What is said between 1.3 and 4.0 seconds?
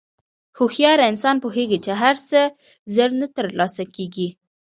پوهېږي چې هر څه زر نه تر لاسه